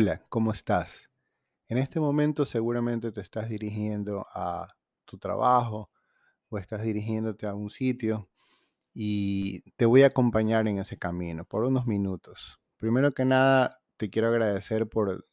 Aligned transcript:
Hola, 0.00 0.22
¿cómo 0.28 0.52
estás? 0.52 1.10
En 1.66 1.76
este 1.76 1.98
momento 1.98 2.44
seguramente 2.44 3.10
te 3.10 3.20
estás 3.20 3.48
dirigiendo 3.48 4.28
a 4.32 4.68
tu 5.04 5.18
trabajo 5.18 5.90
o 6.50 6.58
estás 6.58 6.82
dirigiéndote 6.84 7.48
a 7.48 7.54
un 7.56 7.68
sitio 7.68 8.30
y 8.94 9.72
te 9.72 9.86
voy 9.86 10.04
a 10.04 10.06
acompañar 10.06 10.68
en 10.68 10.78
ese 10.78 10.96
camino 10.98 11.44
por 11.44 11.64
unos 11.64 11.84
minutos. 11.88 12.60
Primero 12.76 13.12
que 13.12 13.24
nada, 13.24 13.80
te 13.96 14.08
quiero 14.08 14.28
agradecer 14.28 14.88
por 14.88 15.26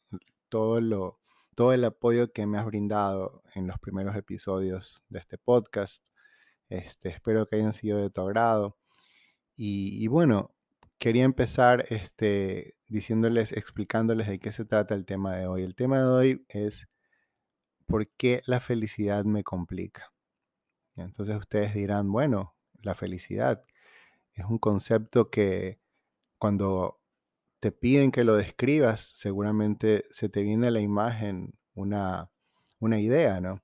todo 0.48 0.80
lo, 0.80 1.20
todo 1.54 1.72
el 1.72 1.84
apoyo 1.84 2.32
que 2.32 2.44
me 2.46 2.58
has 2.58 2.66
brindado 2.66 3.44
en 3.54 3.68
los 3.68 3.78
primeros 3.78 4.16
episodios 4.16 5.00
de 5.08 5.20
este 5.20 5.38
podcast. 5.38 6.02
Este, 6.68 7.10
espero 7.10 7.46
que 7.46 7.54
hayan 7.54 7.72
sido 7.72 7.98
de 7.98 8.10
tu 8.10 8.20
agrado. 8.20 8.76
Y, 9.54 10.02
y 10.02 10.08
bueno, 10.08 10.55
quería 10.98 11.24
empezar 11.24 11.84
este, 11.90 12.76
diciéndoles, 12.88 13.52
explicándoles 13.52 14.28
de 14.28 14.38
qué 14.38 14.52
se 14.52 14.64
trata 14.64 14.94
el 14.94 15.04
tema 15.06 15.36
de 15.36 15.46
hoy. 15.46 15.62
El 15.62 15.74
tema 15.74 15.98
de 15.98 16.04
hoy 16.04 16.46
es 16.48 16.88
por 17.86 18.08
qué 18.08 18.42
la 18.46 18.60
felicidad 18.60 19.24
me 19.24 19.44
complica. 19.44 20.12
Entonces 20.96 21.36
ustedes 21.36 21.74
dirán, 21.74 22.10
bueno, 22.10 22.54
la 22.82 22.94
felicidad 22.94 23.64
es 24.34 24.44
un 24.46 24.58
concepto 24.58 25.30
que 25.30 25.80
cuando 26.38 27.00
te 27.60 27.72
piden 27.72 28.10
que 28.10 28.24
lo 28.24 28.36
describas, 28.36 29.12
seguramente 29.14 30.06
se 30.10 30.28
te 30.28 30.42
viene 30.42 30.68
a 30.68 30.70
la 30.70 30.80
imagen 30.80 31.54
una, 31.74 32.30
una 32.78 33.00
idea, 33.00 33.40
¿no? 33.40 33.62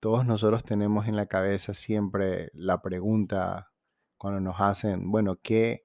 Todos 0.00 0.26
nosotros 0.26 0.64
tenemos 0.64 1.06
en 1.06 1.16
la 1.16 1.26
cabeza 1.26 1.74
siempre 1.74 2.50
la 2.54 2.82
pregunta 2.82 3.72
cuando 4.16 4.40
nos 4.40 4.60
hacen, 4.60 5.10
bueno, 5.10 5.36
¿qué, 5.42 5.84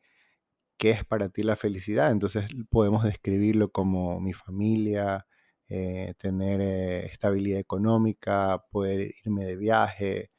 qué 0.77 0.91
es 0.91 1.05
para 1.05 1.29
ti 1.29 1.43
la 1.43 1.55
felicidad? 1.55 2.11
Entonces 2.11 2.49
podemos 2.69 3.03
describirlo 3.03 3.71
como 3.71 4.19
mi 4.19 4.33
familia, 4.33 5.25
eh, 5.69 6.13
tener 6.17 6.61
eh, 6.61 7.05
estabilidad 7.07 7.59
económica, 7.59 8.63
poder 8.71 9.13
irme 9.25 9.45
de 9.45 9.55
viaje, 9.57 10.31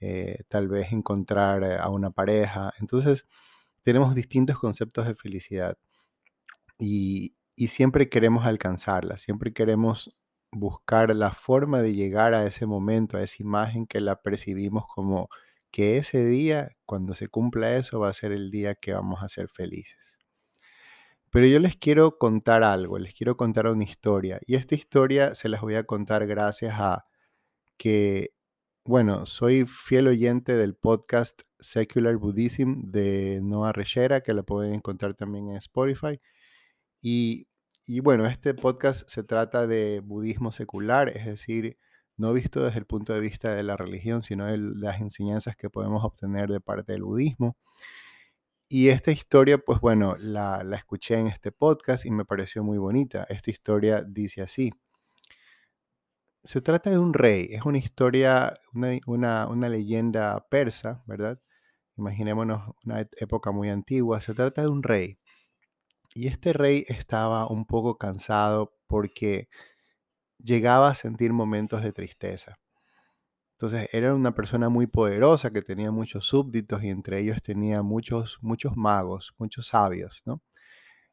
eh, 0.00 0.44
tal 0.48 0.68
vez 0.68 0.92
encontrar 0.92 1.64
a 1.64 1.88
una 1.90 2.10
pareja. 2.10 2.72
Entonces 2.80 3.26
tenemos 3.82 4.14
distintos 4.14 4.58
conceptos 4.58 5.06
de 5.06 5.14
felicidad 5.14 5.78
y, 6.78 7.34
y 7.56 7.68
siempre 7.68 8.08
queremos 8.08 8.46
alcanzarla, 8.46 9.18
siempre 9.18 9.52
queremos 9.52 10.14
buscar 10.52 11.14
la 11.14 11.32
forma 11.32 11.82
de 11.82 11.94
llegar 11.94 12.34
a 12.34 12.46
ese 12.46 12.66
momento, 12.66 13.16
a 13.16 13.22
esa 13.22 13.42
imagen 13.42 13.86
que 13.86 14.00
la 14.00 14.22
percibimos 14.22 14.84
como 14.94 15.28
que 15.74 15.96
ese 15.96 16.24
día, 16.24 16.76
cuando 16.86 17.16
se 17.16 17.26
cumpla 17.26 17.76
eso, 17.76 17.98
va 17.98 18.08
a 18.08 18.12
ser 18.12 18.30
el 18.30 18.52
día 18.52 18.76
que 18.76 18.92
vamos 18.92 19.24
a 19.24 19.28
ser 19.28 19.48
felices. 19.48 19.98
Pero 21.30 21.48
yo 21.48 21.58
les 21.58 21.74
quiero 21.74 22.16
contar 22.16 22.62
algo, 22.62 22.96
les 22.96 23.12
quiero 23.12 23.36
contar 23.36 23.66
una 23.66 23.82
historia. 23.82 24.38
Y 24.46 24.54
esta 24.54 24.76
historia 24.76 25.34
se 25.34 25.48
las 25.48 25.62
voy 25.62 25.74
a 25.74 25.82
contar 25.82 26.28
gracias 26.28 26.76
a 26.78 27.06
que, 27.76 28.30
bueno, 28.84 29.26
soy 29.26 29.66
fiel 29.66 30.06
oyente 30.06 30.54
del 30.54 30.76
podcast 30.76 31.42
Secular 31.58 32.18
Buddhism 32.18 32.92
de 32.92 33.40
Noah 33.42 33.72
Rechera, 33.72 34.20
que 34.20 34.32
lo 34.32 34.44
pueden 34.44 34.74
encontrar 34.74 35.14
también 35.14 35.48
en 35.50 35.56
Spotify. 35.56 36.20
Y, 37.02 37.48
y 37.84 37.98
bueno, 37.98 38.26
este 38.28 38.54
podcast 38.54 39.08
se 39.08 39.24
trata 39.24 39.66
de 39.66 39.98
budismo 40.04 40.52
secular, 40.52 41.08
es 41.08 41.26
decir, 41.26 41.78
no 42.16 42.32
visto 42.32 42.62
desde 42.64 42.78
el 42.78 42.86
punto 42.86 43.12
de 43.12 43.20
vista 43.20 43.54
de 43.54 43.62
la 43.62 43.76
religión, 43.76 44.22
sino 44.22 44.46
de 44.46 44.58
las 44.58 45.00
enseñanzas 45.00 45.56
que 45.56 45.70
podemos 45.70 46.04
obtener 46.04 46.50
de 46.50 46.60
parte 46.60 46.92
del 46.92 47.02
budismo. 47.02 47.56
Y 48.68 48.88
esta 48.88 49.12
historia, 49.12 49.58
pues 49.58 49.80
bueno, 49.80 50.16
la, 50.18 50.64
escuché 50.76 51.18
en 51.18 51.28
este 51.28 51.52
podcast 51.52 52.06
y 52.06 52.10
me 52.10 52.24
pareció 52.24 52.64
muy 52.64 52.78
bonita. 52.78 53.26
Esta 53.28 53.50
historia 53.50 54.02
dice 54.02 54.42
así. 54.42 54.72
Se 56.42 56.60
trata 56.60 56.90
de 56.90 56.98
un 56.98 57.14
rey, 57.14 57.48
es 57.50 57.64
una 57.64 57.78
historia, 57.78 58.58
una, 59.06 59.46
una 59.48 59.68
leyenda 59.68 60.46
persa, 60.50 61.02
¿verdad? 61.06 61.40
Imaginémonos 61.96 62.74
una 62.84 63.06
época 63.16 63.50
muy 63.52 63.70
antigua. 63.70 64.20
Se 64.20 64.34
trata 64.34 64.62
de 64.62 64.68
un 64.68 64.82
rey. 64.82 65.18
Y 66.14 66.28
este 66.28 66.52
rey 66.52 66.84
estaba 66.88 67.48
un 67.48 67.66
poco 67.66 67.98
cansado 67.98 68.74
porque 68.86 69.48
llegaba 70.44 70.90
a 70.90 70.94
sentir 70.94 71.32
momentos 71.32 71.82
de 71.82 71.92
tristeza. 71.92 72.58
Entonces 73.54 73.88
era 73.92 74.14
una 74.14 74.34
persona 74.34 74.68
muy 74.68 74.86
poderosa 74.86 75.50
que 75.50 75.62
tenía 75.62 75.90
muchos 75.90 76.26
súbditos 76.26 76.82
y 76.84 76.88
entre 76.88 77.20
ellos 77.20 77.42
tenía 77.42 77.82
muchos, 77.82 78.38
muchos 78.42 78.76
magos, 78.76 79.34
muchos 79.38 79.68
sabios, 79.68 80.22
¿no? 80.26 80.42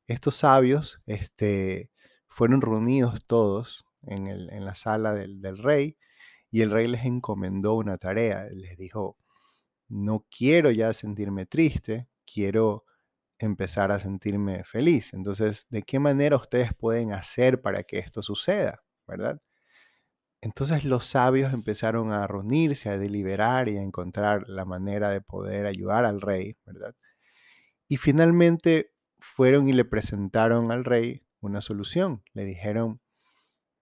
Estos 0.08 0.38
sabios 0.38 1.00
este, 1.06 1.92
fueron 2.28 2.62
reunidos 2.62 3.26
todos 3.26 3.86
en, 4.04 4.66
la 4.66 4.76
sala 4.76 5.14
del, 5.14 5.42
del, 5.42 5.58
rey 5.60 5.98
y 6.52 6.62
el 6.62 6.72
rey 6.72 6.88
les 6.88 7.06
encomendó 7.06 7.76
una 7.76 7.98
tarea. 7.98 8.46
Les 8.52 8.78
dijo, 8.78 9.18
no 9.88 10.26
quiero 10.36 10.72
ya 10.72 10.94
sentirme 10.94 11.46
triste, 11.46 12.08
quiero 12.26 12.86
empezar 13.40 13.92
a 13.92 14.00
sentirme 14.00 14.64
feliz. 14.66 15.14
Entonces, 15.14 15.68
¿de 15.70 15.84
qué 15.84 16.00
manera 16.00 16.36
ustedes 16.38 16.74
pueden 16.74 17.14
hacer 17.14 17.62
para 17.62 17.84
que 17.84 18.00
esto 18.00 18.22
suceda? 18.22 18.82
¿Verdad? 19.12 19.42
Entonces 20.40 20.86
los 20.86 21.06
sabios 21.06 21.54
empezaron 21.54 22.14
a 22.14 22.26
reunirse, 22.28 22.90
a 22.90 22.98
deliberar 22.98 23.68
y 23.68 23.78
a 23.78 23.84
encontrar 23.84 24.48
la 24.48 24.64
manera 24.64 25.10
de 25.10 25.20
poder 25.20 25.66
ayudar 25.66 26.06
al 26.06 26.22
rey, 26.22 26.56
¿verdad? 26.66 26.96
Y 27.90 27.98
finalmente 27.98 28.94
fueron 29.20 29.68
y 29.68 29.74
le 29.74 29.84
presentaron 29.84 30.72
al 30.72 30.86
rey 30.86 31.24
una 31.42 31.60
solución. 31.60 32.24
Le 32.34 32.46
dijeron, 32.46 33.02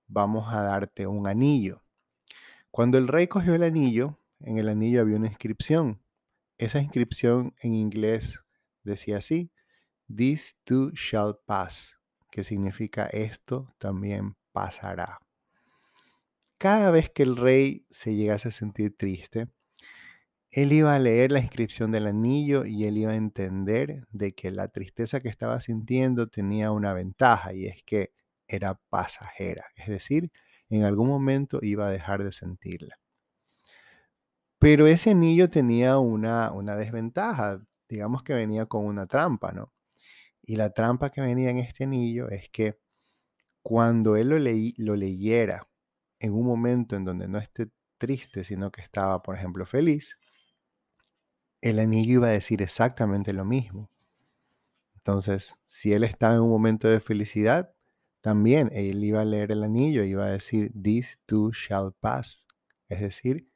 vamos 0.07 0.51
a 0.51 0.63
darte 0.63 1.05
un 1.05 1.27
anillo. 1.27 1.83
Cuando 2.71 2.97
el 2.97 3.07
rey 3.07 3.27
cogió 3.27 3.53
el 3.53 3.63
anillo, 3.63 4.17
en 4.39 4.57
el 4.57 4.67
anillo 4.67 5.01
había 5.01 5.17
una 5.17 5.27
inscripción. 5.27 6.01
Esa 6.57 6.81
inscripción 6.81 7.53
en 7.61 7.75
inglés 7.75 8.39
decía 8.83 9.17
así, 9.17 9.51
This 10.13 10.57
too 10.63 10.89
shall 10.93 11.37
pass, 11.45 11.95
que 12.31 12.43
significa 12.43 13.05
esto 13.05 13.75
también 13.77 14.35
pasará 14.59 15.19
cada 16.59 16.91
vez 16.91 17.09
que 17.09 17.23
el 17.23 17.37
rey 17.37 17.85
se 17.89 18.13
llegase 18.13 18.49
a 18.49 18.51
sentir 18.51 18.95
triste, 18.95 19.47
él 20.51 20.73
iba 20.73 20.93
a 20.93 20.99
leer 20.99 21.31
la 21.31 21.39
inscripción 21.39 21.91
del 21.91 22.05
anillo 22.05 22.65
y 22.65 22.85
él 22.85 22.97
iba 22.97 23.13
a 23.13 23.15
entender 23.15 24.05
de 24.11 24.33
que 24.33 24.51
la 24.51 24.67
tristeza 24.67 25.21
que 25.21 25.29
estaba 25.29 25.61
sintiendo 25.61 26.27
tenía 26.27 26.71
una 26.71 26.93
ventaja 26.93 27.53
y 27.53 27.67
es 27.67 27.81
que 27.83 28.11
era 28.47 28.75
pasajera, 28.89 29.65
es 29.75 29.87
decir, 29.87 30.31
en 30.69 30.83
algún 30.83 31.07
momento 31.07 31.59
iba 31.61 31.87
a 31.87 31.91
dejar 31.91 32.23
de 32.23 32.31
sentirla. 32.33 32.99
Pero 34.59 34.87
ese 34.87 35.11
anillo 35.11 35.49
tenía 35.49 35.97
una, 35.97 36.51
una 36.51 36.75
desventaja, 36.75 37.61
digamos 37.87 38.23
que 38.23 38.33
venía 38.33 38.65
con 38.65 38.85
una 38.85 39.07
trampa, 39.07 39.53
¿no? 39.53 39.71
Y 40.43 40.57
la 40.57 40.71
trampa 40.71 41.11
que 41.11 41.21
venía 41.21 41.51
en 41.51 41.57
este 41.59 41.85
anillo 41.85 42.29
es 42.29 42.49
que 42.49 42.77
cuando 43.69 44.15
él 44.15 44.29
lo, 44.29 44.39
leí, 44.39 44.73
lo 44.77 44.95
leyera 44.95 45.67
en 46.19 46.33
un 46.33 46.43
momento 46.43 46.95
en 46.95 47.05
donde 47.05 47.27
no 47.27 47.37
esté 47.37 47.69
triste, 47.99 48.43
sino 48.43 48.71
que 48.71 48.81
estaba, 48.81 49.21
por 49.21 49.35
ejemplo, 49.35 49.63
feliz, 49.67 50.17
el 51.61 51.77
anillo 51.77 52.13
iba 52.13 52.29
a 52.29 52.31
decir 52.31 52.63
exactamente 52.63 53.31
lo 53.31 53.45
mismo. 53.45 53.91
Entonces, 54.95 55.55
si 55.67 55.93
él 55.93 56.03
estaba 56.03 56.33
en 56.33 56.41
un 56.41 56.49
momento 56.49 56.87
de 56.87 56.99
felicidad, 56.99 57.71
también 58.21 58.71
él 58.73 59.03
iba 59.03 59.21
a 59.21 59.25
leer 59.25 59.51
el 59.51 59.63
anillo 59.63 60.03
y 60.03 60.09
iba 60.09 60.25
a 60.25 60.31
decir, 60.31 60.71
this 60.73 61.19
too 61.27 61.51
shall 61.51 61.93
pass. 61.93 62.47
Es 62.87 63.01
decir, 63.01 63.51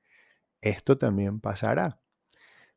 esto 0.61 0.99
también 0.99 1.39
pasará. 1.39 1.99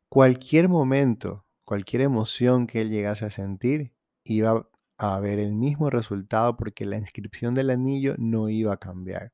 Cualquier 0.09 0.71
momento, 0.71 1.45
cualquier 1.65 2.01
emoción 2.01 2.67
que 2.67 2.81
él 2.81 2.89
llegase 2.89 3.27
a 3.27 3.31
sentir, 3.31 3.93
iba 4.25 4.67
a 4.99 5.15
haber 5.15 5.39
el 5.39 5.53
mismo 5.53 5.91
resultado 5.91 6.57
porque 6.57 6.85
la 6.87 6.97
inscripción 6.97 7.55
del 7.55 7.71
anillo 7.71 8.15
no 8.19 8.49
iba 8.49 8.75
a 8.75 8.79
cambiar. 8.79 9.33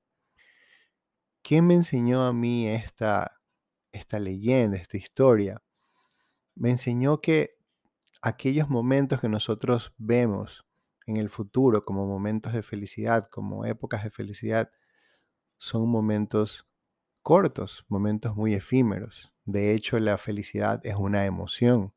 ¿Qué 1.43 1.63
me 1.63 1.75
enseñó 1.75 2.25
a 2.25 2.33
mí 2.33 2.69
esta, 2.69 3.41
esta 3.93 4.19
leyenda, 4.19 4.77
esta 4.77 4.97
historia? 4.97 5.63
Me 6.55 6.71
enseñó 6.71 7.21
que 7.21 7.57
aquellos 8.23 8.69
momentos 8.69 9.21
que 9.21 9.29
nosotros 9.29 9.93
vemos 9.99 10.65
en 11.07 11.17
el 11.17 11.29
futuro 11.29 11.85
como 11.85 12.07
momentos 12.07 12.53
de 12.53 12.63
felicidad, 12.63 13.29
como 13.31 13.67
épocas 13.67 14.05
de 14.05 14.11
felicidad, 14.11 14.71
son 15.59 15.89
momentos 15.89 16.67
cortos, 17.23 17.85
momentos 17.89 18.37
muy 18.37 18.55
efímeros. 18.55 19.33
De 19.45 19.75
hecho, 19.75 19.99
la 19.99 20.19
felicidad 20.19 20.81
es 20.85 20.95
una 20.97 21.27
emoción. 21.27 21.93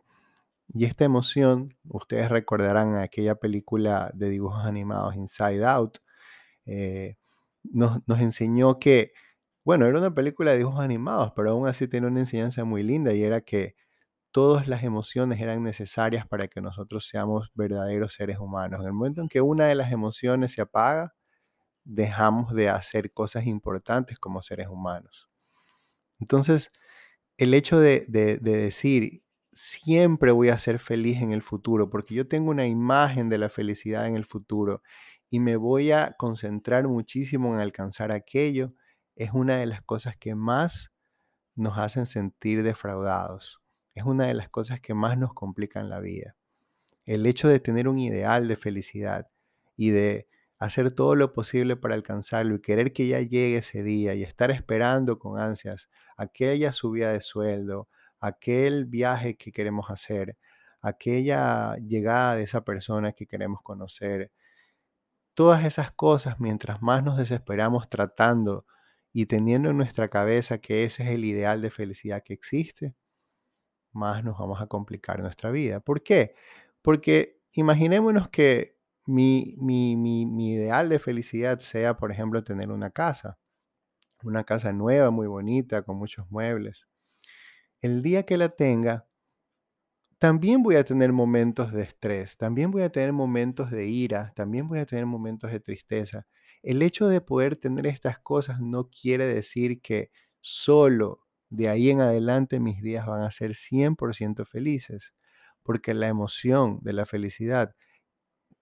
Y 0.74 0.86
esta 0.86 1.06
emoción, 1.06 1.76
ustedes 1.88 2.30
recordarán 2.30 2.98
aquella 2.98 3.36
película 3.36 4.12
de 4.14 4.30
dibujos 4.30 4.66
animados 4.66 5.16
Inside 5.16 5.66
Out, 5.66 6.00
eh, 6.66 7.18
nos, 7.64 8.02
enseñó 8.20 8.80
que 8.80 9.14
bueno, 9.66 9.88
era 9.88 9.98
una 9.98 10.14
película 10.14 10.52
de 10.52 10.60
dibujos 10.60 10.82
animados, 10.82 11.34
pero 11.36 11.52
aún 11.52 11.68
así 11.68 11.88
tiene 11.88 12.08
una 12.08 12.20
enseñanza 12.22 12.64
muy 12.66 12.84
linda 12.84 13.14
y 13.14 13.24
era 13.24 13.42
que 13.42 13.76
todas 14.32 14.68
las 14.68 14.84
emociones 14.84 15.42
eran 15.42 15.64
necesarias 15.64 16.28
para 16.28 16.48
que 16.48 16.62
nosotros 16.62 17.08
seamos 17.08 17.52
verdaderos 17.56 18.14
seres 18.14 18.38
humanos. 18.40 18.82
En 18.82 18.88
el 18.88 18.94
momento 18.94 19.22
en 19.22 19.30
que 19.30 19.42
una 19.42 19.68
de 19.68 19.76
las 19.76 19.92
emociones 19.92 20.54
se 20.54 20.62
apaga, 20.62 21.16
dejamos 21.84 22.54
de 22.54 22.70
hacer 22.70 23.12
cosas 23.14 23.48
importantes 23.48 24.20
como 24.20 24.42
seres 24.44 24.68
humanos. 24.70 25.30
Entonces, 26.20 26.72
el 27.38 27.54
hecho 27.54 27.80
de, 27.80 28.06
de 28.08 28.38
decir, 28.40 29.24
siempre 29.56 30.32
voy 30.32 30.50
a 30.50 30.60
ser 30.60 30.80
feliz 30.80 31.22
en 31.22 31.32
el 31.32 31.42
futuro, 31.42 31.90
porque 31.90 32.14
yo 32.14 32.28
tengo 32.28 32.52
una 32.52 32.68
imagen 32.68 33.30
de 33.30 33.38
la 33.38 33.50
felicidad 33.50 34.06
en 34.08 34.16
el 34.16 34.26
futuro 34.26 34.84
y 35.30 35.40
me 35.40 35.56
voy 35.56 35.92
a 35.92 36.14
concentrar 36.18 36.88
muchísimo 36.88 37.56
en 37.56 37.62
alcanzar 37.62 38.12
aquello, 38.12 38.74
es 39.16 39.32
una 39.32 39.56
de 39.56 39.66
las 39.66 39.82
cosas 39.82 40.18
que 40.18 40.36
más 40.36 40.92
nos 41.56 41.78
hacen 41.78 42.06
sentir 42.06 42.64
defraudados. 42.64 43.62
Es 43.96 44.04
una 44.04 44.28
de 44.28 44.34
las 44.34 44.50
cosas 44.50 44.82
que 44.82 44.94
más 44.94 45.18
nos 45.18 45.34
complican 45.34 45.90
la 45.90 46.02
vida. 46.02 46.36
El 47.06 47.26
hecho 47.26 47.48
de 47.48 47.62
tener 47.62 47.88
un 47.88 47.98
ideal 47.98 48.50
de 48.50 48.58
felicidad 48.58 49.30
y 49.78 49.92
de 49.92 50.28
hacer 50.60 50.92
todo 50.92 51.16
lo 51.16 51.34
posible 51.34 51.78
para 51.78 51.96
alcanzarlo 51.96 52.56
y 52.56 52.62
querer 52.62 52.92
que 52.92 53.08
ya 53.08 53.22
llegue 53.22 53.58
ese 53.58 53.84
día 53.84 54.16
y 54.16 54.24
estar 54.24 54.52
esperando 54.52 55.18
con 55.18 55.40
ansias 55.40 55.90
aquella 56.18 56.74
subida 56.74 57.14
de 57.14 57.22
sueldo, 57.22 57.88
aquel 58.20 58.86
viaje 58.86 59.36
que 59.38 59.52
queremos 59.52 59.90
hacer, 59.90 60.38
aquella 60.82 61.76
llegada 61.78 62.36
de 62.36 62.44
esa 62.44 62.64
persona 62.64 63.14
que 63.14 63.28
queremos 63.28 63.62
conocer. 63.64 64.32
Todas 65.34 65.66
esas 65.66 65.92
cosas, 65.92 66.40
mientras 66.40 66.82
más 66.82 67.04
nos 67.04 67.18
desesperamos 67.18 67.90
tratando 67.90 68.66
y 69.14 69.26
teniendo 69.28 69.70
en 69.70 69.78
nuestra 69.78 70.10
cabeza 70.10 70.60
que 70.60 70.84
ese 70.84 71.04
es 71.04 71.10
el 71.10 71.26
ideal 71.26 71.62
de 71.62 71.72
felicidad 71.72 72.24
que 72.24 72.34
existe, 72.34 72.96
más 73.94 74.24
nos 74.24 74.38
vamos 74.38 74.62
a 74.62 74.68
complicar 74.68 75.20
nuestra 75.22 75.52
vida. 75.52 75.80
¿Por 75.80 76.04
qué? 76.04 76.36
Porque 76.82 77.40
imaginémonos 77.54 78.30
que 78.30 78.78
mi, 79.06 79.56
mi, 79.60 79.96
mi, 79.96 80.26
mi 80.26 80.54
ideal 80.54 80.90
de 80.90 81.00
felicidad 81.00 81.60
sea, 81.60 81.98
por 81.98 82.12
ejemplo, 82.12 82.44
tener 82.44 82.72
una 82.72 82.92
casa, 82.92 83.38
una 84.24 84.44
casa 84.44 84.74
nueva, 84.74 85.12
muy 85.12 85.28
bonita, 85.28 85.84
con 85.84 85.98
muchos 85.98 86.30
muebles. 86.32 86.88
El 87.82 88.02
día 88.02 88.24
que 88.24 88.38
la 88.38 88.50
tenga, 88.50 89.08
también 90.20 90.64
voy 90.64 90.76
a 90.76 90.84
tener 90.84 91.12
momentos 91.12 91.72
de 91.72 91.84
estrés, 91.84 92.38
también 92.38 92.72
voy 92.72 92.84
a 92.84 92.90
tener 92.90 93.14
momentos 93.14 93.70
de 93.70 93.86
ira, 93.88 94.34
también 94.36 94.68
voy 94.68 94.80
a 94.80 94.86
tener 94.86 95.06
momentos 95.06 95.52
de 95.52 95.60
tristeza. 95.60 96.26
El 96.64 96.82
hecho 96.82 97.08
de 97.08 97.22
poder 97.22 97.58
tener 97.58 97.86
estas 97.86 98.20
cosas 98.20 98.60
no 98.60 98.90
quiere 98.90 99.26
decir 99.28 99.82
que 99.82 100.10
solo 100.42 101.22
de 101.50 101.70
ahí 101.70 101.90
en 101.90 102.02
adelante 102.02 102.60
mis 102.60 102.82
días 102.82 103.06
van 103.06 103.22
a 103.24 103.32
ser 103.32 103.56
100% 103.56 104.46
felices, 104.46 105.14
porque 105.64 105.94
la 105.94 106.08
emoción 106.08 106.80
de 106.82 106.94
la 106.94 107.06
felicidad 107.06 107.76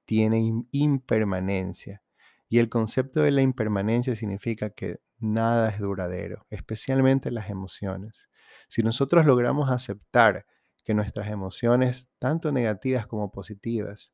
tiene 0.05 0.65
impermanencia. 0.71 2.01
Y 2.49 2.59
el 2.59 2.69
concepto 2.69 3.21
de 3.21 3.31
la 3.31 3.41
impermanencia 3.41 4.15
significa 4.15 4.69
que 4.69 4.99
nada 5.19 5.69
es 5.69 5.79
duradero, 5.79 6.45
especialmente 6.49 7.31
las 7.31 7.49
emociones. 7.49 8.27
Si 8.67 8.83
nosotros 8.83 9.25
logramos 9.25 9.69
aceptar 9.69 10.45
que 10.83 10.93
nuestras 10.93 11.29
emociones, 11.29 12.07
tanto 12.19 12.51
negativas 12.51 13.07
como 13.07 13.31
positivas, 13.31 14.11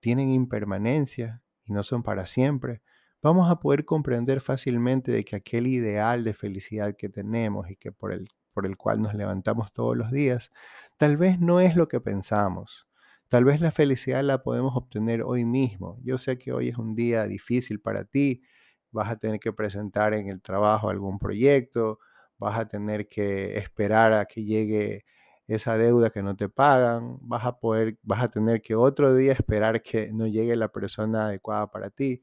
tienen 0.00 0.30
impermanencia 0.30 1.42
y 1.64 1.72
no 1.72 1.82
son 1.82 2.02
para 2.02 2.26
siempre, 2.26 2.82
vamos 3.22 3.50
a 3.50 3.60
poder 3.60 3.84
comprender 3.84 4.40
fácilmente 4.40 5.12
de 5.12 5.24
que 5.24 5.36
aquel 5.36 5.66
ideal 5.66 6.24
de 6.24 6.34
felicidad 6.34 6.96
que 6.96 7.08
tenemos 7.08 7.70
y 7.70 7.76
que 7.76 7.92
por 7.92 8.12
el, 8.12 8.28
por 8.52 8.66
el 8.66 8.76
cual 8.76 9.00
nos 9.00 9.14
levantamos 9.14 9.72
todos 9.72 9.96
los 9.96 10.10
días, 10.10 10.50
tal 10.98 11.16
vez 11.16 11.40
no 11.40 11.60
es 11.60 11.76
lo 11.76 11.88
que 11.88 12.00
pensamos. 12.00 12.86
Tal 13.28 13.44
vez 13.44 13.60
la 13.62 13.70
felicidad 13.70 14.22
la 14.22 14.42
podemos 14.42 14.76
obtener 14.76 15.22
hoy 15.22 15.44
mismo. 15.46 15.98
Yo 16.04 16.18
sé 16.18 16.36
que 16.36 16.52
hoy 16.52 16.68
es 16.68 16.76
un 16.76 16.94
día 16.94 17.24
difícil 17.24 17.80
para 17.80 18.04
ti, 18.04 18.42
vas 18.90 19.10
a 19.10 19.16
tener 19.16 19.40
que 19.40 19.52
presentar 19.54 20.12
en 20.12 20.28
el 20.28 20.42
trabajo 20.42 20.90
algún 20.90 21.18
proyecto, 21.18 21.98
vas 22.42 22.58
a 22.58 22.68
tener 22.68 23.08
que 23.08 23.56
esperar 23.58 24.12
a 24.12 24.26
que 24.26 24.44
llegue 24.44 25.04
esa 25.46 25.76
deuda 25.76 26.10
que 26.10 26.22
no 26.22 26.36
te 26.36 26.48
pagan, 26.48 27.18
vas 27.20 27.44
a 27.44 27.58
poder, 27.58 27.98
vas 28.02 28.22
a 28.22 28.30
tener 28.30 28.62
que 28.62 28.74
otro 28.74 29.14
día 29.14 29.32
esperar 29.32 29.82
que 29.82 30.12
no 30.12 30.26
llegue 30.26 30.56
la 30.56 30.68
persona 30.68 31.26
adecuada 31.26 31.70
para 31.70 31.90
ti. 31.90 32.22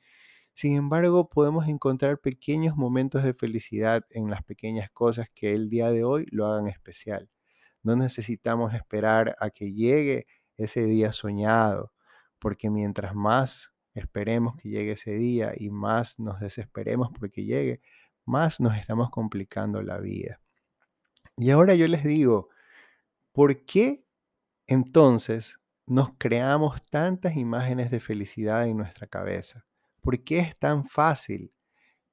Sin 0.54 0.76
embargo, 0.76 1.30
podemos 1.30 1.68
encontrar 1.68 2.20
pequeños 2.20 2.76
momentos 2.76 3.24
de 3.24 3.34
felicidad 3.34 4.06
en 4.10 4.30
las 4.30 4.44
pequeñas 4.44 4.90
cosas 4.92 5.28
que 5.34 5.54
el 5.54 5.70
día 5.70 5.92
de 5.92 6.04
hoy 6.04 6.26
lo 6.32 6.48
hagan 6.48 6.68
especial. 6.68 7.30
No 7.84 7.96
necesitamos 7.96 8.74
esperar 8.74 9.36
a 9.40 9.52
que 9.52 9.74
llegue 9.74 10.28
ese 10.58 10.84
día 10.86 11.14
soñado, 11.14 11.94
porque 12.40 12.70
mientras 12.70 13.16
más 13.16 13.72
esperemos 13.94 14.56
que 14.58 14.70
llegue 14.70 14.94
ese 14.94 15.14
día 15.14 15.54
y 15.58 15.70
más 15.70 16.20
nos 16.20 16.40
desesperemos 16.40 17.10
porque 17.18 17.46
llegue, 17.46 17.82
más 18.30 18.60
nos 18.60 18.78
estamos 18.78 19.10
complicando 19.10 19.82
la 19.82 19.98
vida. 19.98 20.40
Y 21.36 21.50
ahora 21.50 21.76
yo 21.76 21.88
les 21.88 22.04
digo, 22.04 22.50
¿por 23.34 23.66
qué 23.66 24.06
entonces 24.68 25.58
nos 25.86 26.12
creamos 26.18 26.82
tantas 26.90 27.36
imágenes 27.36 27.92
de 27.92 28.00
felicidad 28.00 28.68
en 28.68 28.78
nuestra 28.78 29.08
cabeza? 29.08 29.66
¿Por 30.02 30.24
qué 30.24 30.40
es 30.40 30.58
tan 30.58 30.86
fácil 30.86 31.52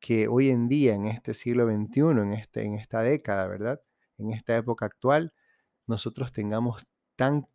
que 0.00 0.28
hoy 0.28 0.50
en 0.50 0.68
día, 0.68 0.94
en 0.94 1.06
este 1.06 1.34
siglo 1.34 1.66
XXI, 1.66 2.00
en, 2.00 2.32
este, 2.32 2.64
en 2.64 2.74
esta 2.74 3.02
década, 3.02 3.46
¿verdad? 3.46 3.80
En 4.18 4.32
esta 4.32 4.56
época 4.56 4.86
actual, 4.86 5.32
nosotros 5.86 6.32
tengamos 6.32 6.86
tan 7.16 7.46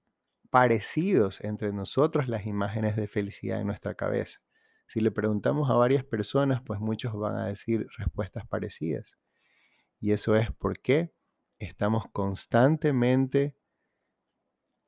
parecidos 0.50 1.42
entre 1.42 1.72
nosotros 1.72 2.28
las 2.28 2.46
imágenes 2.46 2.96
de 2.96 3.08
felicidad 3.08 3.62
en 3.62 3.68
nuestra 3.68 3.96
cabeza. 3.96 4.40
Si 4.92 5.00
le 5.00 5.10
preguntamos 5.10 5.70
a 5.70 5.76
varias 5.76 6.04
personas, 6.04 6.62
pues 6.64 6.82
muchos 6.82 7.14
van 7.14 7.38
a 7.38 7.46
decir 7.46 7.88
respuestas 7.98 8.46
parecidas. 8.46 9.18
Y 10.02 10.12
eso 10.12 10.36
es 10.36 10.52
porque 10.52 11.14
estamos 11.60 12.10
constantemente 12.12 13.56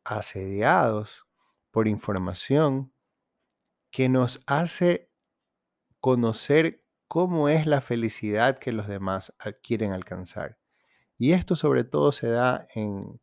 asediados 0.03 1.25
por 1.71 1.87
información 1.87 2.91
que 3.91 4.09
nos 4.09 4.43
hace 4.45 5.09
conocer 6.01 6.83
cómo 7.07 7.47
es 7.47 7.65
la 7.65 7.79
felicidad 7.79 8.59
que 8.59 8.73
los 8.73 8.89
demás 8.89 9.33
quieren 9.63 9.93
alcanzar. 9.93 10.59
Y 11.17 11.31
esto 11.31 11.55
sobre 11.55 11.85
todo 11.85 12.11
se 12.11 12.27
da 12.27 12.67
en 12.75 13.21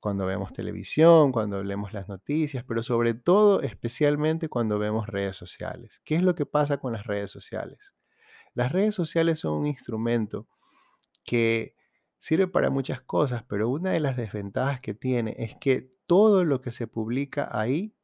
cuando 0.00 0.26
vemos 0.26 0.52
televisión, 0.52 1.32
cuando 1.32 1.62
leemos 1.62 1.92
las 1.92 2.08
noticias, 2.08 2.64
pero 2.64 2.82
sobre 2.82 3.14
todo 3.14 3.62
especialmente 3.62 4.48
cuando 4.48 4.78
vemos 4.78 5.08
redes 5.08 5.36
sociales. 5.36 6.00
¿Qué 6.04 6.16
es 6.16 6.22
lo 6.22 6.34
que 6.34 6.46
pasa 6.46 6.78
con 6.78 6.92
las 6.92 7.06
redes 7.06 7.30
sociales? 7.30 7.92
Las 8.54 8.72
redes 8.72 8.94
sociales 8.94 9.40
son 9.40 9.54
un 9.54 9.66
instrumento 9.66 10.46
que 11.24 11.74
sirve 12.18 12.48
para 12.48 12.70
muchas 12.70 13.02
cosas, 13.02 13.44
pero 13.48 13.68
una 13.68 13.90
de 13.92 14.00
las 14.00 14.16
desventajas 14.16 14.80
que 14.80 14.94
tiene 14.94 15.34
es 15.38 15.56
que 15.56 15.90
todo 16.06 16.44
lo 16.44 16.60
que 16.60 16.70
se 16.70 16.86
publica 16.86 17.48
ahí 17.52 17.94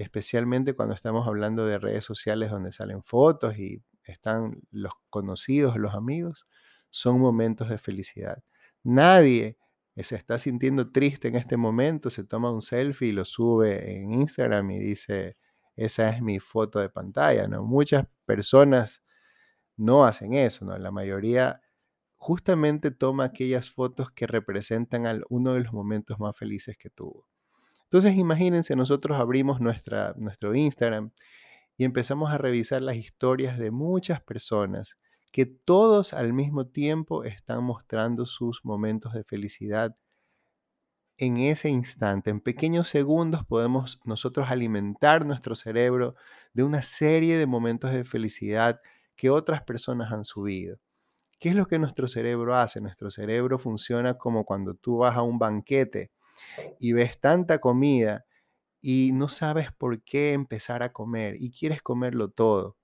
especialmente 0.00 0.74
cuando 0.74 0.94
estamos 0.94 1.26
hablando 1.26 1.66
de 1.66 1.78
redes 1.78 2.04
sociales 2.06 2.50
donde 2.50 2.72
salen 2.72 3.02
fotos 3.02 3.58
y 3.58 3.82
están 4.04 4.62
los 4.70 4.94
conocidos, 5.10 5.76
los 5.76 5.94
amigos, 5.94 6.46
son 6.88 7.20
momentos 7.20 7.68
de 7.68 7.76
felicidad. 7.76 8.42
Nadie 8.82 9.58
se 10.04 10.16
está 10.16 10.38
sintiendo 10.38 10.90
triste 10.90 11.28
en 11.28 11.36
este 11.36 11.56
momento, 11.56 12.10
se 12.10 12.24
toma 12.24 12.52
un 12.52 12.62
selfie 12.62 13.08
y 13.08 13.12
lo 13.12 13.24
sube 13.24 13.96
en 13.96 14.12
Instagram 14.12 14.70
y 14.70 14.78
dice, 14.78 15.36
esa 15.76 16.10
es 16.10 16.22
mi 16.22 16.38
foto 16.38 16.78
de 16.78 16.88
pantalla, 16.88 17.48
¿no? 17.48 17.64
Muchas 17.64 18.06
personas 18.24 19.02
no 19.76 20.04
hacen 20.04 20.34
eso, 20.34 20.64
¿no? 20.64 20.76
La 20.78 20.90
mayoría 20.90 21.60
justamente 22.16 22.90
toma 22.90 23.24
aquellas 23.24 23.70
fotos 23.70 24.10
que 24.10 24.26
representan 24.26 25.22
uno 25.30 25.54
de 25.54 25.60
los 25.60 25.72
momentos 25.72 26.20
más 26.20 26.36
felices 26.36 26.76
que 26.76 26.90
tuvo. 26.90 27.26
Entonces 27.84 28.16
imagínense, 28.16 28.76
nosotros 28.76 29.18
abrimos 29.18 29.60
nuestra, 29.60 30.14
nuestro 30.16 30.54
Instagram 30.54 31.12
y 31.76 31.84
empezamos 31.84 32.30
a 32.30 32.38
revisar 32.38 32.82
las 32.82 32.96
historias 32.96 33.58
de 33.58 33.70
muchas 33.70 34.20
personas 34.20 34.96
que 35.32 35.46
todos 35.46 36.12
al 36.12 36.32
mismo 36.32 36.66
tiempo 36.68 37.24
están 37.24 37.64
mostrando 37.64 38.26
sus 38.26 38.64
momentos 38.64 39.12
de 39.14 39.24
felicidad 39.24 39.96
en 41.18 41.36
ese 41.38 41.68
instante. 41.68 42.30
En 42.30 42.40
pequeños 42.40 42.88
segundos 42.88 43.44
podemos 43.46 44.00
nosotros 44.04 44.50
alimentar 44.50 45.26
nuestro 45.26 45.54
cerebro 45.54 46.14
de 46.54 46.64
una 46.64 46.82
serie 46.82 47.36
de 47.36 47.46
momentos 47.46 47.92
de 47.92 48.04
felicidad 48.04 48.80
que 49.16 49.30
otras 49.30 49.62
personas 49.62 50.12
han 50.12 50.24
subido. 50.24 50.78
¿Qué 51.40 51.50
es 51.50 51.56
lo 51.56 51.66
que 51.66 51.78
nuestro 51.80 52.08
cerebro 52.08 52.56
hace? 52.56 52.80
Nuestro 52.82 53.10
cerebro 53.10 53.58
funciona 53.58 54.14
como 54.18 54.44
cuando 54.46 54.74
tú 54.74 54.98
vas 54.98 55.16
a 55.16 55.22
un 55.22 55.38
banquete 55.38 56.10
y 56.80 56.92
ves 56.94 57.20
tanta 57.20 57.60
comida 57.60 58.24
y 58.82 59.12
no 59.14 59.28
sabes 59.30 59.72
por 59.72 60.02
qué 60.04 60.34
empezar 60.34 60.82
a 60.84 60.92
comer 60.92 61.36
y 61.40 61.52
quieres 61.52 61.82
comerlo 61.82 62.30
todo. 62.30 62.76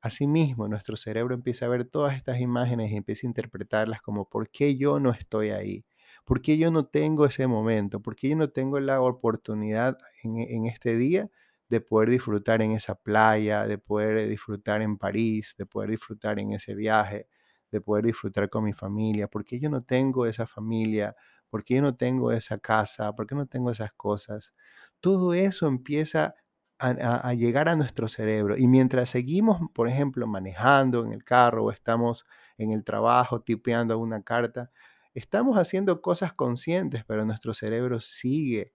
Asimismo, 0.00 0.68
nuestro 0.68 0.96
cerebro 0.96 1.34
empieza 1.34 1.66
a 1.66 1.68
ver 1.68 1.84
todas 1.84 2.16
estas 2.16 2.40
imágenes 2.40 2.92
y 2.92 2.96
empieza 2.96 3.26
a 3.26 3.30
interpretarlas 3.30 4.00
como 4.00 4.28
¿por 4.28 4.48
qué 4.50 4.76
yo 4.76 5.00
no 5.00 5.10
estoy 5.12 5.50
ahí? 5.50 5.84
¿Por 6.24 6.40
qué 6.40 6.56
yo 6.58 6.70
no 6.70 6.86
tengo 6.86 7.26
ese 7.26 7.46
momento? 7.48 8.00
¿Por 8.00 8.14
qué 8.16 8.28
yo 8.30 8.36
no 8.36 8.50
tengo 8.50 8.78
la 8.80 9.00
oportunidad 9.00 9.98
en, 10.22 10.38
en 10.38 10.66
este 10.66 10.96
día 10.96 11.28
de 11.68 11.80
poder 11.80 12.10
disfrutar 12.10 12.62
en 12.62 12.72
esa 12.72 12.94
playa, 12.94 13.66
de 13.66 13.78
poder 13.78 14.28
disfrutar 14.28 14.82
en 14.82 14.98
París, 14.98 15.54
de 15.58 15.66
poder 15.66 15.90
disfrutar 15.90 16.38
en 16.38 16.52
ese 16.52 16.74
viaje, 16.74 17.28
de 17.72 17.80
poder 17.80 18.04
disfrutar 18.06 18.48
con 18.50 18.64
mi 18.64 18.72
familia? 18.72 19.26
¿Por 19.28 19.44
qué 19.44 19.58
yo 19.58 19.68
no 19.68 19.82
tengo 19.82 20.26
esa 20.26 20.46
familia? 20.46 21.16
¿Por 21.50 21.64
qué 21.64 21.74
yo 21.76 21.82
no 21.82 21.96
tengo 21.96 22.30
esa 22.32 22.58
casa? 22.58 23.12
¿Por 23.16 23.26
qué 23.26 23.34
no 23.34 23.46
tengo 23.46 23.70
esas 23.72 23.92
cosas? 23.94 24.52
Todo 25.00 25.34
eso 25.34 25.66
empieza 25.66 26.34
a, 26.78 27.34
llegar 27.34 27.68
a 27.68 27.76
nuestro 27.76 28.08
cerebro. 28.08 28.56
Y 28.56 28.68
mientras 28.68 29.10
seguimos, 29.10 29.60
por 29.74 29.88
ejemplo, 29.88 30.26
manejando 30.26 31.04
en 31.04 31.12
el 31.12 31.24
carro 31.24 31.64
o 31.64 31.70
estamos 31.72 32.24
en 32.56 32.70
el 32.70 32.84
trabajo 32.84 33.42
tipeando 33.42 33.98
una 33.98 34.22
carta, 34.22 34.70
estamos 35.14 35.56
haciendo 35.56 36.00
cosas 36.00 36.32
conscientes, 36.32 37.04
pero 37.06 37.24
nuestro 37.24 37.54
cerebro 37.54 38.00
sigue 38.00 38.72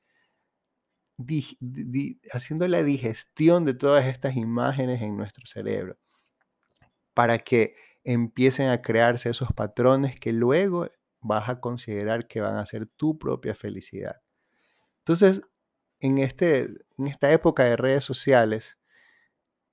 haciendo 2.31 2.67
la 2.67 2.83
digestión 2.83 3.65
de 3.65 3.73
todas 3.73 4.05
estas 4.05 4.35
imágenes 4.35 5.01
en 5.01 5.15
nuestro 5.15 5.45
cerebro 5.45 5.97
para 7.13 7.39
que 7.39 7.75
empiecen 8.03 8.69
a 8.69 8.81
crearse 8.81 9.29
esos 9.29 9.53
patrones 9.53 10.19
que 10.19 10.33
luego 10.33 10.87
vas 11.21 11.47
a 11.49 11.59
considerar 11.59 12.27
que 12.27 12.41
van 12.41 12.57
a 12.57 12.65
ser 12.65 12.87
tu 12.87 13.17
propia 13.17 13.55
felicidad. 13.55 14.21
Entonces, 14.99 15.41
en, 16.03 16.19
este, 16.19 16.69
en 16.97 17.07
esta 17.07 17.31
época 17.31 17.63
de 17.63 17.75
redes 17.75 18.03
sociales, 18.03 18.77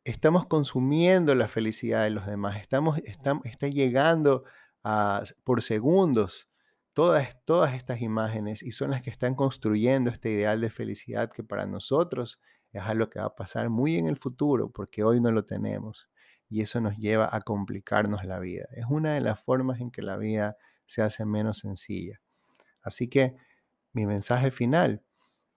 estamos 0.04 0.46
consumiendo 0.46 1.34
la 1.34 1.48
felicidad 1.48 2.04
de 2.04 2.10
los 2.10 2.26
demás, 2.26 2.60
estamos, 2.60 2.98
estam- 2.98 3.42
está 3.44 3.68
llegando 3.68 4.44
a, 4.82 5.22
por 5.44 5.62
segundos 5.62 6.48
todas, 6.94 7.36
todas 7.44 7.74
estas 7.74 8.00
imágenes 8.00 8.62
y 8.62 8.72
son 8.72 8.92
las 8.92 9.02
que 9.02 9.10
están 9.10 9.34
construyendo 9.34 10.10
este 10.10 10.30
ideal 10.30 10.60
de 10.60 10.70
felicidad 10.70 11.30
que 11.30 11.44
para 11.44 11.66
nosotros 11.66 12.40
es 12.72 12.82
algo 12.82 13.10
que 13.10 13.18
va 13.18 13.26
a 13.26 13.34
pasar 13.34 13.68
muy 13.68 13.96
en 13.96 14.06
el 14.06 14.16
futuro 14.16 14.70
porque 14.70 15.04
hoy 15.04 15.20
no 15.20 15.32
lo 15.32 15.44
tenemos 15.44 16.08
y 16.48 16.62
eso 16.62 16.80
nos 16.80 16.96
lleva 16.96 17.28
a 17.30 17.40
complicarnos 17.40 18.24
la 18.24 18.38
vida. 18.38 18.66
Es 18.72 18.86
una 18.88 19.14
de 19.14 19.20
las 19.20 19.40
formas 19.42 19.80
en 19.80 19.90
que 19.90 20.02
la 20.02 20.16
vida 20.16 20.56
se 20.86 21.02
hace 21.02 21.24
menos 21.24 21.58
sencilla. 21.58 22.20
Así 22.82 23.08
que 23.08 23.36
mi 23.92 24.06
mensaje 24.06 24.50
final 24.50 25.02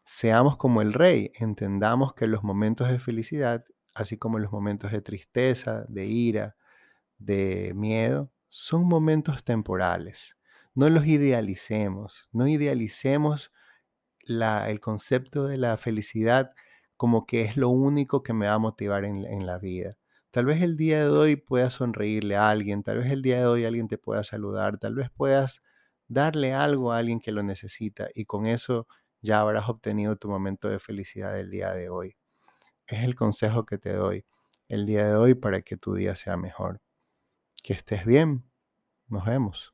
Seamos 0.05 0.57
como 0.57 0.81
el 0.81 0.93
rey, 0.93 1.31
entendamos 1.36 2.13
que 2.13 2.27
los 2.27 2.43
momentos 2.43 2.89
de 2.89 3.00
felicidad, 3.00 3.65
así 3.93 4.17
como 4.17 4.39
los 4.39 4.51
momentos 4.51 4.91
de 4.91 5.01
tristeza, 5.01 5.86
de 5.88 6.05
ira, 6.05 6.55
de 7.19 7.74
miedo, 7.75 8.31
son 8.50 8.86
momentos 8.86 9.43
temporales. 9.43 10.36
No 10.75 10.89
los 10.89 11.07
idealicemos, 11.07 12.29
no 12.33 12.48
idealicemos 12.48 13.51
la- 14.24 14.69
el 14.72 14.79
concepto 14.81 15.48
de 15.48 15.57
la 15.57 15.77
felicidad 15.77 16.53
como 16.98 17.25
que 17.27 17.43
es 17.43 17.57
lo 17.57 17.69
único 17.69 18.24
que 18.24 18.33
me 18.33 18.48
va 18.48 18.53
a 18.55 18.60
motivar 18.60 19.05
en, 19.05 19.25
en 19.25 19.45
la 19.48 19.57
vida. 19.60 19.98
Tal 20.31 20.45
vez 20.45 20.62
el 20.62 20.77
día 20.77 21.01
de 21.01 21.10
hoy 21.12 21.36
puedas 21.36 21.75
sonreírle 21.75 22.36
a 22.38 22.50
alguien, 22.50 22.83
tal 22.83 23.00
vez 23.00 23.12
el 23.12 23.22
día 23.22 23.39
de 23.39 23.45
hoy 23.48 23.65
alguien 23.65 23.88
te 23.88 23.98
pueda 23.98 24.24
saludar, 24.24 24.77
tal 24.79 24.95
vez 24.95 25.10
puedas 25.12 25.62
darle 26.07 26.53
algo 26.53 26.91
a 26.91 26.98
alguien 27.00 27.19
que 27.19 27.31
lo 27.31 27.43
necesita 27.43 28.07
y 28.15 28.25
con 28.25 28.45
eso 28.45 28.88
ya 29.24 29.39
habrás 29.39 29.70
obtenido 29.70 30.18
tu 30.18 30.30
momento 30.30 30.70
de 30.70 30.80
felicidad 30.80 31.34
del 31.34 31.50
día 31.50 31.72
de 31.72 31.89
hoy. 31.89 32.15
Es 32.86 33.03
el 33.03 33.15
consejo 33.15 33.65
que 33.65 33.77
te 33.80 33.94
doy 33.94 34.25
el 34.68 34.86
día 34.86 35.08
de 35.08 35.15
hoy 35.15 35.34
para 35.34 35.62
que 35.62 35.77
tu 35.77 35.96
día 35.96 36.15
sea 36.15 36.38
mejor. 36.38 36.82
Que 37.63 37.74
estés 37.74 38.06
bien. 38.06 38.44
Nos 39.08 39.25
vemos. 39.25 39.74